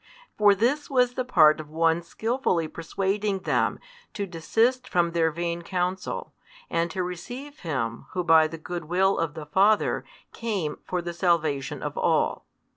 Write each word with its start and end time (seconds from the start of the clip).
For 0.35 0.55
this 0.55 0.89
was 0.89 1.13
the 1.13 1.23
part 1.23 1.59
of 1.59 1.69
one 1.69 2.01
skillfully 2.01 2.67
persuading 2.67 3.41
them 3.41 3.77
to 4.15 4.25
desist 4.25 4.87
from 4.89 5.11
their 5.11 5.29
vain 5.29 5.61
counsel, 5.61 6.33
and 6.71 6.89
to 6.89 7.03
receive 7.03 7.59
Him 7.59 8.07
Who 8.13 8.23
by 8.23 8.47
the 8.47 8.57
goodwill 8.57 9.19
of 9.19 9.35
the 9.35 9.45
Father 9.45 10.03
came 10.33 10.79
for 10.85 11.03
the 11.03 11.13
salvation 11.13 11.83
of 11.83 11.99
all. 11.99 12.47